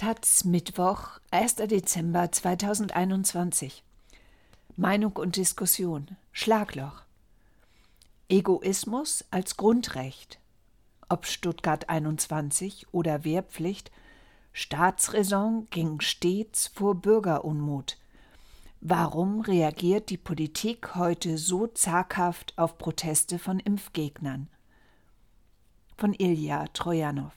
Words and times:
Taz 0.00 0.44
Mittwoch, 0.44 1.20
1. 1.30 1.56
Dezember 1.56 2.32
2021. 2.32 3.84
Meinung 4.74 5.12
und 5.12 5.36
Diskussion. 5.36 6.16
Schlagloch. 6.32 7.02
Egoismus 8.30 9.26
als 9.30 9.58
Grundrecht. 9.58 10.38
Ob 11.10 11.26
Stuttgart 11.26 11.90
21 11.90 12.86
oder 12.94 13.24
Wehrpflicht, 13.24 13.90
Staatsräson 14.54 15.68
ging 15.68 16.00
stets 16.00 16.68
vor 16.68 16.94
Bürgerunmut. 16.94 17.98
Warum 18.80 19.42
reagiert 19.42 20.08
die 20.08 20.16
Politik 20.16 20.94
heute 20.94 21.36
so 21.36 21.66
zaghaft 21.66 22.56
auf 22.56 22.78
Proteste 22.78 23.38
von 23.38 23.60
Impfgegnern? 23.60 24.48
Von 25.98 26.14
Ilja 26.14 26.68
Trojanow. 26.68 27.34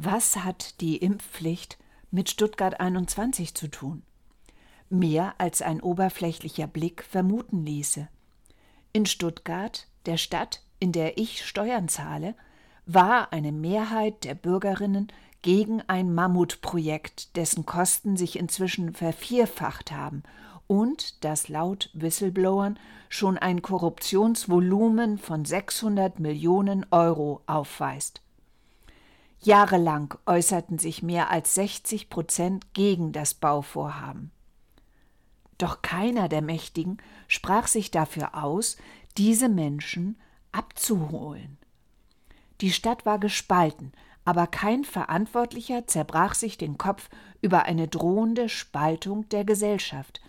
Was 0.00 0.36
hat 0.36 0.80
die 0.80 0.98
Impfpflicht 0.98 1.76
mit 2.12 2.30
Stuttgart 2.30 2.78
21 2.78 3.56
zu 3.56 3.66
tun? 3.66 4.04
Mehr 4.90 5.34
als 5.38 5.60
ein 5.60 5.80
oberflächlicher 5.80 6.68
Blick 6.68 7.02
vermuten 7.02 7.66
ließe. 7.66 8.06
In 8.92 9.06
Stuttgart, 9.06 9.88
der 10.06 10.16
Stadt, 10.16 10.62
in 10.78 10.92
der 10.92 11.18
ich 11.18 11.44
Steuern 11.44 11.88
zahle, 11.88 12.36
war 12.86 13.32
eine 13.32 13.50
Mehrheit 13.50 14.22
der 14.22 14.36
Bürgerinnen 14.36 15.08
gegen 15.42 15.82
ein 15.88 16.14
Mammutprojekt, 16.14 17.34
dessen 17.36 17.66
Kosten 17.66 18.16
sich 18.16 18.38
inzwischen 18.38 18.94
vervierfacht 18.94 19.90
haben 19.90 20.22
und 20.68 21.24
das 21.24 21.48
laut 21.48 21.90
Whistleblowern 21.92 22.78
schon 23.08 23.36
ein 23.36 23.62
Korruptionsvolumen 23.62 25.18
von 25.18 25.44
600 25.44 26.20
Millionen 26.20 26.86
Euro 26.92 27.42
aufweist. 27.48 28.22
Jahrelang 29.40 30.14
äußerten 30.26 30.78
sich 30.78 31.02
mehr 31.02 31.30
als 31.30 31.54
60 31.54 32.10
Prozent 32.10 32.74
gegen 32.74 33.12
das 33.12 33.34
Bauvorhaben. 33.34 34.32
Doch 35.58 35.82
keiner 35.82 36.28
der 36.28 36.42
Mächtigen 36.42 36.98
sprach 37.26 37.66
sich 37.66 37.90
dafür 37.90 38.34
aus, 38.42 38.76
diese 39.16 39.48
Menschen 39.48 40.18
abzuholen. 40.52 41.58
Die 42.60 42.72
Stadt 42.72 43.06
war 43.06 43.18
gespalten, 43.18 43.92
aber 44.24 44.46
kein 44.46 44.84
Verantwortlicher 44.84 45.86
zerbrach 45.86 46.34
sich 46.34 46.58
den 46.58 46.76
Kopf 46.76 47.08
über 47.40 47.64
eine 47.64 47.88
drohende 47.88 48.48
Spaltung 48.48 49.28
der 49.28 49.44
Gesellschaft. 49.44 50.20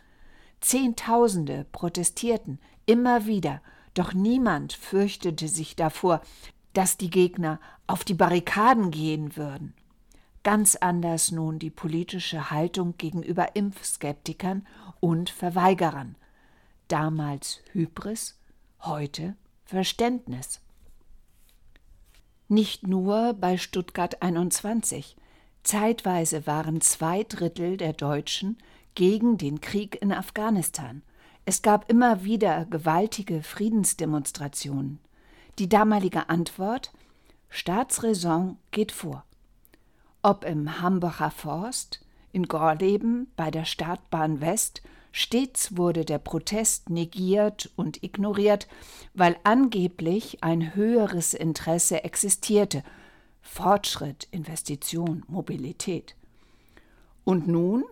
Zehntausende 0.61 1.65
protestierten 1.71 2.59
immer 2.85 3.25
wieder, 3.25 3.61
doch 3.93 4.13
niemand 4.13 4.73
fürchtete 4.73 5.47
sich 5.47 5.75
davor, 5.75 6.21
dass 6.73 6.97
die 6.97 7.09
Gegner 7.09 7.59
auf 7.87 8.03
die 8.03 8.13
Barrikaden 8.13 8.91
gehen 8.91 9.35
würden. 9.35 9.73
Ganz 10.43 10.75
anders 10.75 11.31
nun 11.31 11.59
die 11.59 11.69
politische 11.69 12.49
Haltung 12.49 12.95
gegenüber 12.97 13.55
Impfskeptikern 13.55 14.65
und 14.99 15.29
Verweigerern. 15.29 16.15
Damals 16.87 17.61
Hybris, 17.73 18.39
heute 18.81 19.35
Verständnis. 19.65 20.61
Nicht 22.47 22.87
nur 22.87 23.33
bei 23.33 23.57
Stuttgart 23.57 24.21
21. 24.21 25.15
Zeitweise 25.63 26.47
waren 26.47 26.81
zwei 26.81 27.23
Drittel 27.23 27.77
der 27.77 27.93
Deutschen 27.93 28.57
gegen 28.95 29.37
den 29.37 29.61
Krieg 29.61 30.01
in 30.01 30.11
Afghanistan. 30.11 31.03
Es 31.45 31.61
gab 31.61 31.89
immer 31.91 32.23
wieder 32.23 32.65
gewaltige 32.65 33.43
Friedensdemonstrationen. 33.43 34.99
Die 35.59 35.67
damalige 35.67 36.29
Antwort 36.29 36.93
Staatsräson 37.49 38.57
geht 38.71 38.93
vor. 38.93 39.25
Ob 40.21 40.45
im 40.45 40.81
Hambacher 40.81 41.31
Forst, 41.31 41.99
in 42.31 42.47
Gorleben, 42.47 43.29
bei 43.35 43.51
der 43.51 43.65
Startbahn 43.65 44.39
West, 44.39 44.81
stets 45.11 45.75
wurde 45.75 46.05
der 46.05 46.19
Protest 46.19 46.89
negiert 46.89 47.69
und 47.75 48.01
ignoriert, 48.03 48.69
weil 49.13 49.35
angeblich 49.43 50.41
ein 50.45 50.75
höheres 50.75 51.33
Interesse 51.33 52.05
existierte 52.05 52.81
Fortschritt, 53.41 54.29
Investition, 54.31 55.25
Mobilität. 55.27 56.15
Und 57.25 57.49
nun 57.49 57.83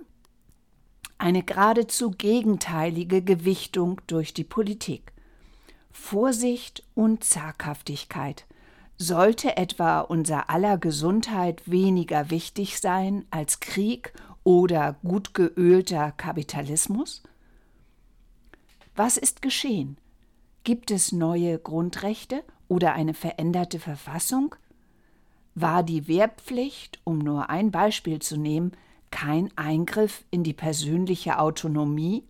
eine 1.18 1.44
geradezu 1.44 2.12
gegenteilige 2.12 3.22
Gewichtung 3.22 4.00
durch 4.08 4.34
die 4.34 4.46
Politik. 4.46 5.12
Vorsicht 6.00 6.85
und 6.96 7.25
Zaghaftigkeit. 7.25 8.46
Sollte 8.97 9.58
etwa 9.58 10.00
unser 10.00 10.50
aller 10.50 10.78
Gesundheit 10.78 11.69
weniger 11.69 12.30
wichtig 12.30 12.80
sein 12.80 13.25
als 13.30 13.59
Krieg 13.59 14.13
oder 14.46 14.96
gut 15.03 15.34
geölter 15.34 16.13
Kapitalismus? 16.13 17.24
Was 18.96 19.18
ist 19.18 19.41
geschehen? 19.41 19.97
Gibt 20.63 20.91
es 20.91 21.12
neue 21.12 21.59
Grundrechte 21.59 22.41
oder 22.69 22.94
eine 22.94 23.14
veränderte 23.14 23.79
Verfassung? 23.79 24.56
War 25.56 25.84
die 25.84 26.08
Wehrpflicht, 26.08 27.02
um 27.03 27.18
nur 27.18 27.50
ein 27.50 27.69
Beispiel 27.69 28.19
zu 28.19 28.38
nehmen, 28.38 28.72
kein 29.12 29.50
Eingriff 29.58 30.24
in 30.31 30.44
die 30.44 30.53
persönliche 30.53 31.38
Autonomie 31.40 32.24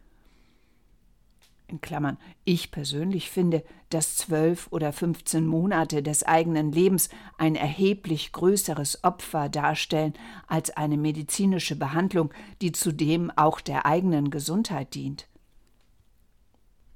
in 1.67 1.81
Klammern, 1.81 2.17
ich 2.43 2.71
persönlich 2.71 3.29
finde, 3.29 3.63
dass 3.89 4.15
zwölf 4.15 4.67
oder 4.71 4.93
fünfzehn 4.93 5.45
Monate 5.45 6.01
des 6.01 6.23
eigenen 6.23 6.71
Lebens 6.71 7.09
ein 7.37 7.55
erheblich 7.55 8.31
größeres 8.31 9.03
Opfer 9.03 9.49
darstellen 9.49 10.13
als 10.47 10.71
eine 10.71 10.97
medizinische 10.97 11.75
Behandlung, 11.75 12.33
die 12.61 12.71
zudem 12.71 13.31
auch 13.35 13.61
der 13.61 13.85
eigenen 13.85 14.29
Gesundheit 14.29 14.95
dient. 14.95 15.27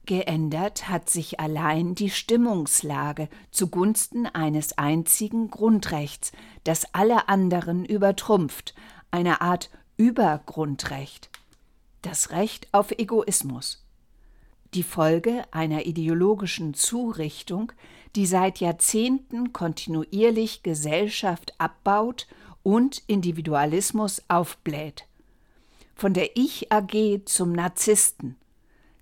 Geändert 0.05 0.89
hat 0.89 1.09
sich 1.09 1.39
allein 1.39 1.93
die 1.93 2.09
Stimmungslage 2.09 3.29
zugunsten 3.51 4.25
eines 4.25 4.77
einzigen 4.77 5.51
Grundrechts, 5.51 6.31
das 6.63 6.93
alle 6.93 7.29
anderen 7.29 7.85
übertrumpft, 7.85 8.73
eine 9.11 9.41
Art 9.41 9.69
Übergrundrecht, 9.97 11.29
das 12.01 12.31
Recht 12.31 12.67
auf 12.71 12.91
Egoismus 12.91 13.85
die 14.73 14.83
Folge 14.83 15.43
einer 15.51 15.85
ideologischen 15.85 16.73
Zurichtung, 16.73 17.71
die 18.15 18.25
seit 18.25 18.59
Jahrzehnten 18.59 19.53
kontinuierlich 19.53 20.63
Gesellschaft 20.63 21.53
abbaut 21.57 22.27
und 22.63 23.03
Individualismus 23.07 24.21
aufbläht. 24.27 25.05
Von 25.95 26.13
der 26.13 26.35
Ich 26.37 26.71
AG 26.71 27.21
zum 27.25 27.51
Narzissten. 27.51 28.35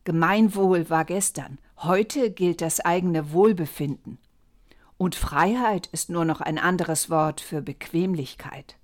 Gemeinwohl 0.04 0.90
war 0.90 1.06
gestern, 1.06 1.60
heute 1.78 2.32
gilt 2.32 2.62
das 2.62 2.80
eigene 2.80 3.32
Wohlbefinden. 3.32 4.18
Und 4.98 5.16
Freiheit 5.16 5.88
ist 5.88 6.10
nur 6.10 6.26
noch 6.26 6.42
ein 6.42 6.58
anderes 6.58 7.10
Wort 7.10 7.42
für 7.42 7.62
Bequemlichkeit. 7.62 8.76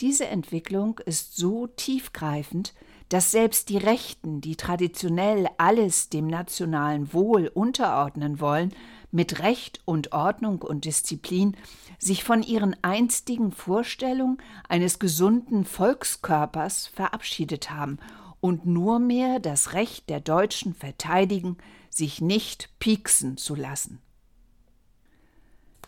Diese 0.00 0.26
Entwicklung 0.26 1.00
ist 1.04 1.36
so 1.36 1.66
tiefgreifend, 1.66 2.74
dass 3.12 3.30
selbst 3.30 3.68
die 3.68 3.76
Rechten, 3.76 4.40
die 4.40 4.56
traditionell 4.56 5.46
alles 5.58 6.08
dem 6.08 6.26
nationalen 6.26 7.12
Wohl 7.12 7.46
unterordnen 7.52 8.40
wollen, 8.40 8.72
mit 9.10 9.40
Recht 9.40 9.82
und 9.84 10.12
Ordnung 10.12 10.62
und 10.62 10.86
Disziplin 10.86 11.54
sich 11.98 12.24
von 12.24 12.42
ihren 12.42 12.74
einstigen 12.80 13.52
Vorstellungen 13.52 14.38
eines 14.66 14.98
gesunden 14.98 15.66
Volkskörpers 15.66 16.86
verabschiedet 16.86 17.70
haben 17.70 17.98
und 18.40 18.64
nur 18.64 18.98
mehr 18.98 19.40
das 19.40 19.74
Recht 19.74 20.08
der 20.08 20.20
Deutschen 20.20 20.72
verteidigen, 20.72 21.58
sich 21.90 22.22
nicht 22.22 22.70
pieksen 22.78 23.36
zu 23.36 23.54
lassen. 23.54 24.00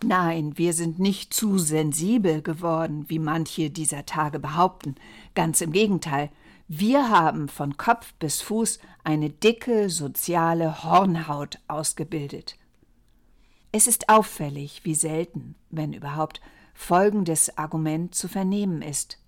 Nein, 0.04 0.58
wir 0.58 0.74
sind 0.74 0.98
nicht 0.98 1.32
zu 1.32 1.56
sensibel 1.56 2.42
geworden, 2.42 3.06
wie 3.08 3.18
manche 3.18 3.70
dieser 3.70 4.04
Tage 4.04 4.38
behaupten. 4.38 4.96
Ganz 5.34 5.62
im 5.62 5.72
Gegenteil, 5.72 6.28
wir 6.68 7.10
haben 7.10 7.48
von 7.48 7.76
Kopf 7.76 8.14
bis 8.14 8.40
Fuß 8.40 8.78
eine 9.02 9.28
dicke 9.28 9.90
soziale 9.90 10.82
Hornhaut 10.82 11.58
ausgebildet. 11.68 12.56
Es 13.70 13.86
ist 13.86 14.08
auffällig, 14.08 14.80
wie 14.84 14.94
selten, 14.94 15.56
wenn 15.68 15.92
überhaupt, 15.92 16.40
folgendes 16.72 17.58
Argument 17.58 18.14
zu 18.14 18.28
vernehmen 18.28 18.80
ist. 18.80 19.18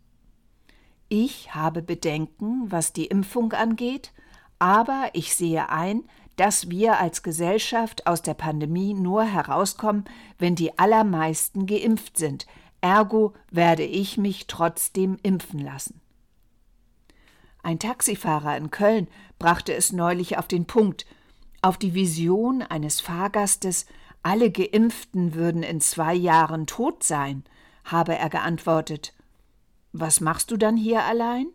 Ich 1.09 1.55
habe 1.55 1.83
Bedenken, 1.83 2.71
was 2.71 2.93
die 2.93 3.07
Impfung 3.07 3.53
angeht, 3.53 4.13
aber 4.59 5.11
ich 5.13 5.37
sehe 5.37 5.69
ein, 5.69 6.05
dass 6.37 6.71
wir 6.71 6.99
als 6.99 7.23
Gesellschaft 7.23 8.07
aus 8.07 8.23
der 8.23 8.35
Pandemie 8.35 8.95
nur 8.95 9.25
herauskommen, 9.25 10.05
wenn 10.39 10.55
die 10.55 10.79
allermeisten 10.79 11.67
geimpft 11.67 12.17
sind, 12.17 12.47
ergo 12.81 13.35
werde 13.51 13.85
ich 13.85 14.17
mich 14.17 14.47
trotzdem 14.47 15.19
impfen 15.23 15.61
lassen. 15.61 16.01
Ein 17.67 17.81
Taxifahrer 17.81 18.57
in 18.57 18.71
Köln 18.71 19.09
brachte 19.41 19.75
es 19.75 19.91
neulich 19.91 20.39
auf 20.39 20.47
den 20.47 20.67
Punkt, 20.67 21.05
auf 21.63 21.77
die 21.77 21.95
Vision 21.95 22.63
eines 22.63 23.01
Fahrgastes 23.01 23.87
alle 24.23 24.53
Geimpften 24.53 25.35
würden 25.35 25.65
in 25.65 25.81
zwei 25.81 26.15
Jahren 26.15 26.69
tot 26.69 27.03
sein, 27.03 27.43
habe 27.83 28.17
er 28.17 28.29
geantwortet 28.29 29.15
Was 29.91 30.21
machst 30.21 30.53
du 30.53 30.57
dann 30.57 30.77
hier 30.77 31.03
allein? 31.03 31.49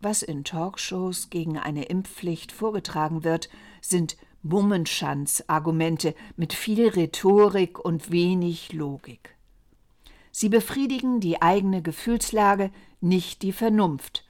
Was 0.00 0.22
in 0.22 0.44
Talkshows 0.44 1.30
gegen 1.30 1.56
eine 1.56 1.86
Impfpflicht 1.86 2.52
vorgetragen 2.52 3.24
wird, 3.24 3.48
sind 3.80 4.18
Bummenschanz-Argumente 4.42 6.14
mit 6.36 6.52
viel 6.52 6.88
Rhetorik 6.90 7.78
und 7.78 8.10
wenig 8.10 8.74
Logik. 8.74 9.33
Sie 10.36 10.48
befriedigen 10.48 11.20
die 11.20 11.42
eigene 11.42 11.80
Gefühlslage, 11.80 12.72
nicht 13.00 13.42
die 13.42 13.52
Vernunft. 13.52 14.28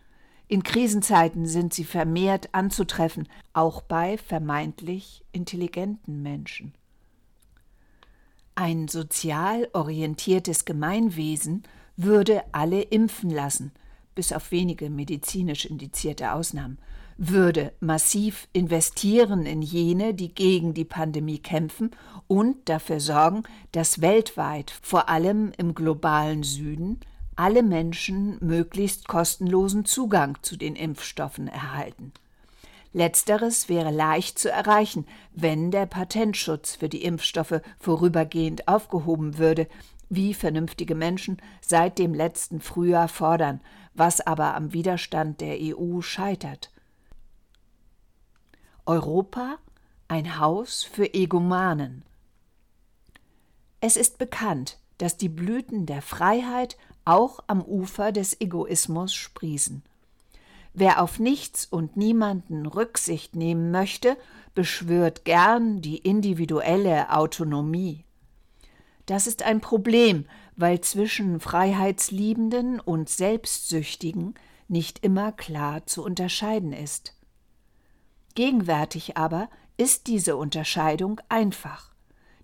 In 0.48 0.62
Krisenzeiten 0.62 1.46
sind 1.46 1.72
sie 1.72 1.84
vermehrt 1.84 2.50
anzutreffen, 2.52 3.26
auch 3.54 3.80
bei 3.80 4.18
vermeintlich 4.18 5.24
intelligenten 5.32 6.20
Menschen. 6.20 6.74
Ein 8.54 8.88
sozial 8.88 9.66
orientiertes 9.72 10.66
Gemeinwesen 10.66 11.62
würde 11.96 12.42
alle 12.52 12.82
impfen 12.82 13.30
lassen, 13.30 13.72
bis 14.14 14.34
auf 14.34 14.50
wenige 14.50 14.90
medizinisch 14.90 15.64
indizierte 15.64 16.34
Ausnahmen, 16.34 16.76
würde 17.16 17.72
massiv 17.80 18.48
investieren 18.52 19.46
in 19.46 19.62
jene, 19.62 20.14
die 20.14 20.34
gegen 20.34 20.74
die 20.74 20.84
Pandemie 20.84 21.38
kämpfen 21.38 21.90
und 22.26 22.68
dafür 22.68 23.00
sorgen, 23.00 23.44
dass 23.72 24.00
weltweit, 24.00 24.72
vor 24.82 25.08
allem 25.08 25.52
im 25.56 25.74
globalen 25.74 26.42
Süden, 26.42 27.00
alle 27.36 27.62
Menschen 27.62 28.38
möglichst 28.40 29.08
kostenlosen 29.08 29.84
Zugang 29.84 30.38
zu 30.42 30.56
den 30.56 30.76
Impfstoffen 30.76 31.48
erhalten. 31.48 32.12
Letzteres 32.92 33.68
wäre 33.68 33.90
leicht 33.90 34.38
zu 34.38 34.50
erreichen, 34.50 35.04
wenn 35.32 35.72
der 35.72 35.86
Patentschutz 35.86 36.76
für 36.76 36.88
die 36.88 37.02
Impfstoffe 37.02 37.60
vorübergehend 37.80 38.68
aufgehoben 38.68 39.38
würde, 39.38 39.66
wie 40.08 40.32
vernünftige 40.32 40.94
Menschen 40.94 41.38
seit 41.60 41.98
dem 41.98 42.14
letzten 42.14 42.60
Frühjahr 42.60 43.08
fordern, 43.08 43.60
was 43.94 44.20
aber 44.24 44.54
am 44.54 44.72
Widerstand 44.72 45.40
der 45.40 45.56
EU 45.60 46.00
scheitert. 46.02 46.70
Europa 48.86 49.58
ein 50.08 50.38
Haus 50.38 50.84
für 50.84 51.14
Egomanen. 51.14 52.02
Es 53.80 53.96
ist 53.96 54.18
bekannt, 54.18 54.78
dass 54.98 55.16
die 55.16 55.30
Blüten 55.30 55.86
der 55.86 56.02
Freiheit 56.02 56.76
auch 57.04 57.40
am 57.46 57.62
Ufer 57.62 58.12
des 58.12 58.40
Egoismus 58.40 59.14
sprießen. 59.14 59.82
Wer 60.74 61.02
auf 61.02 61.18
nichts 61.18 61.64
und 61.64 61.96
niemanden 61.96 62.66
Rücksicht 62.66 63.36
nehmen 63.36 63.70
möchte, 63.70 64.16
beschwört 64.54 65.24
gern 65.24 65.80
die 65.80 65.98
individuelle 65.98 67.10
Autonomie. 67.10 68.04
Das 69.06 69.26
ist 69.26 69.42
ein 69.42 69.60
Problem, 69.60 70.26
weil 70.56 70.80
zwischen 70.80 71.40
Freiheitsliebenden 71.40 72.80
und 72.80 73.08
Selbstsüchtigen 73.08 74.34
nicht 74.68 75.04
immer 75.04 75.32
klar 75.32 75.86
zu 75.86 76.02
unterscheiden 76.04 76.72
ist. 76.72 77.14
Gegenwärtig 78.34 79.16
aber 79.16 79.48
ist 79.76 80.06
diese 80.06 80.36
Unterscheidung 80.36 81.20
einfach. 81.28 81.92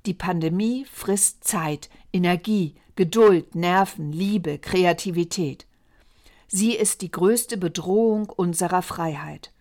Die 0.06 0.14
Pandemie 0.14 0.86
frisst 0.90 1.44
Zeit, 1.44 1.90
Energie, 2.12 2.74
Geduld, 2.96 3.54
Nerven, 3.54 4.12
Liebe, 4.12 4.58
Kreativität. 4.58 5.66
Sie 6.48 6.74
ist 6.74 7.02
die 7.02 7.10
größte 7.10 7.56
Bedrohung 7.56 8.28
unserer 8.30 8.82
Freiheit. 8.82 9.52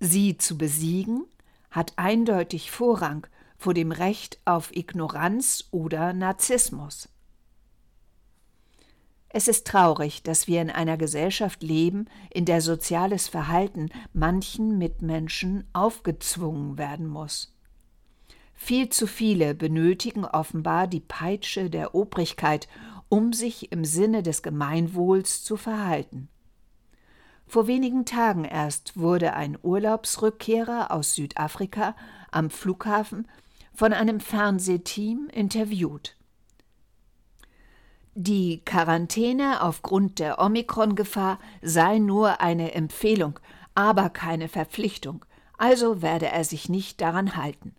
Sie 0.00 0.36
zu 0.36 0.58
besiegen 0.58 1.24
hat 1.70 1.92
eindeutig 1.96 2.70
Vorrang 2.70 3.26
vor 3.56 3.74
dem 3.74 3.92
Recht 3.92 4.38
auf 4.44 4.74
Ignoranz 4.74 5.68
oder 5.70 6.12
Narzissmus. 6.12 7.08
Es 9.32 9.46
ist 9.46 9.66
traurig, 9.66 10.24
dass 10.24 10.48
wir 10.48 10.60
in 10.60 10.70
einer 10.70 10.96
Gesellschaft 10.96 11.62
leben, 11.62 12.06
in 12.30 12.44
der 12.44 12.60
soziales 12.60 13.28
Verhalten 13.28 13.88
manchen 14.12 14.76
Mitmenschen 14.76 15.64
aufgezwungen 15.72 16.78
werden 16.78 17.06
muss. 17.06 17.54
Viel 18.54 18.88
zu 18.88 19.06
viele 19.06 19.54
benötigen 19.54 20.24
offenbar 20.24 20.88
die 20.88 21.00
Peitsche 21.00 21.70
der 21.70 21.94
Obrigkeit, 21.94 22.68
um 23.08 23.32
sich 23.32 23.70
im 23.70 23.84
Sinne 23.84 24.24
des 24.24 24.42
Gemeinwohls 24.42 25.44
zu 25.44 25.56
verhalten. 25.56 26.28
Vor 27.46 27.68
wenigen 27.68 28.04
Tagen 28.04 28.44
erst 28.44 28.98
wurde 28.98 29.32
ein 29.32 29.56
Urlaubsrückkehrer 29.62 30.90
aus 30.90 31.14
Südafrika 31.14 31.96
am 32.30 32.50
Flughafen 32.50 33.28
von 33.72 33.92
einem 33.92 34.20
Fernsehteam 34.20 35.28
interviewt. 35.32 36.16
Die 38.22 38.60
Quarantäne 38.66 39.62
aufgrund 39.62 40.18
der 40.18 40.40
Omikron-Gefahr 40.40 41.38
sei 41.62 41.96
nur 41.96 42.42
eine 42.42 42.74
Empfehlung, 42.74 43.40
aber 43.74 44.10
keine 44.10 44.48
Verpflichtung, 44.48 45.24
also 45.56 46.02
werde 46.02 46.26
er 46.26 46.44
sich 46.44 46.68
nicht 46.68 47.00
daran 47.00 47.36
halten. 47.36 47.74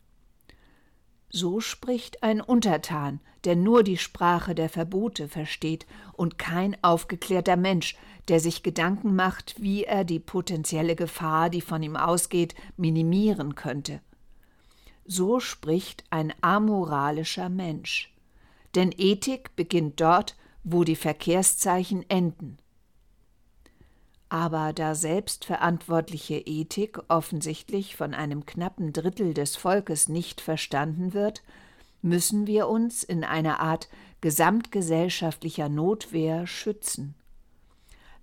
So 1.29 1.59
spricht 1.59 2.23
ein 2.23 2.41
Untertan, 2.41 3.19
der 3.43 3.55
nur 3.55 3.83
die 3.83 3.97
Sprache 3.97 4.55
der 4.55 4.69
Verbote 4.69 5.27
versteht 5.27 5.85
und 6.13 6.39
kein 6.39 6.75
aufgeklärter 6.83 7.55
Mensch, 7.55 7.95
der 8.27 8.39
sich 8.39 8.63
Gedanken 8.63 9.15
macht, 9.15 9.61
wie 9.61 9.83
er 9.83 10.03
die 10.03 10.19
potenzielle 10.19 10.95
Gefahr, 10.95 11.51
die 11.51 11.61
von 11.61 11.83
ihm 11.83 11.95
ausgeht, 11.95 12.55
minimieren 12.77 13.53
könnte. 13.53 14.01
So 15.05 15.39
spricht 15.39 16.03
ein 16.09 16.33
amoralischer 16.41 17.49
Mensch 17.49 18.11
denn 18.75 18.93
Ethik 18.97 19.55
beginnt 19.55 19.99
dort, 19.99 20.35
wo 20.63 20.83
die 20.83 20.95
Verkehrszeichen 20.95 22.07
enden. 22.09 22.57
Aber 24.29 24.71
da 24.71 24.95
selbstverantwortliche 24.95 26.37
Ethik 26.37 26.99
offensichtlich 27.09 27.97
von 27.97 28.13
einem 28.13 28.45
knappen 28.45 28.93
Drittel 28.93 29.33
des 29.33 29.57
Volkes 29.57 30.07
nicht 30.07 30.39
verstanden 30.39 31.13
wird, 31.13 31.43
müssen 32.01 32.47
wir 32.47 32.67
uns 32.67 33.03
in 33.03 33.23
einer 33.23 33.59
Art 33.59 33.89
gesamtgesellschaftlicher 34.21 35.67
Notwehr 35.67 36.47
schützen. 36.47 37.15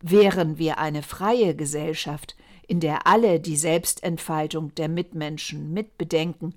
Wären 0.01 0.59
wir 0.59 0.79
eine 0.79 1.03
freie 1.03 1.55
Gesellschaft, 1.55 2.37
in 2.67 2.81
der 2.81 3.07
alle 3.07 3.41
die 3.41 3.57
Selbstentfaltung 3.57 4.75
der 4.77 4.89
Mitmenschen 4.89 5.73
mitbedenken 5.73 6.55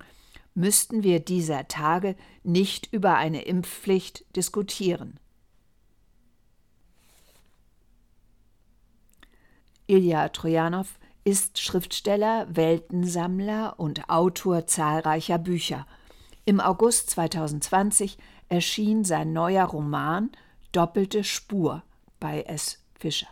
müssten 0.54 1.02
wir 1.02 1.20
dieser 1.20 1.68
Tage 1.68 2.16
nicht 2.42 2.92
über 2.92 3.16
eine 3.16 3.42
Impfpflicht 3.42 4.24
diskutieren. 4.36 5.18
Ilja 9.86 10.28
Trojanow 10.28 10.98
ist 11.24 11.60
Schriftsteller, 11.60 12.46
Weltensammler 12.50 13.78
und 13.78 14.08
Autor 14.08 14.66
zahlreicher 14.66 15.38
Bücher. 15.38 15.86
Im 16.44 16.60
August 16.60 17.10
2020 17.10 18.18
erschien 18.48 19.04
sein 19.04 19.32
neuer 19.32 19.66
Roman 19.66 20.30
Doppelte 20.72 21.22
Spur 21.22 21.82
bei 22.18 22.42
S. 22.42 22.82
Fischer. 22.98 23.31